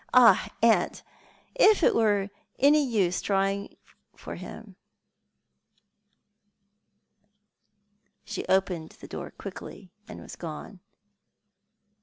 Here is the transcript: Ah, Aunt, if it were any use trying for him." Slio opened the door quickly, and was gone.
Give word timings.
Ah, 0.15 0.49
Aunt, 0.63 1.03
if 1.53 1.83
it 1.83 1.93
were 1.93 2.31
any 2.57 2.83
use 2.83 3.21
trying 3.21 3.77
for 4.15 4.33
him." 4.33 4.75
Slio 8.25 8.47
opened 8.49 8.93
the 8.93 9.07
door 9.07 9.29
quickly, 9.29 9.91
and 10.07 10.19
was 10.19 10.35
gone. 10.35 10.79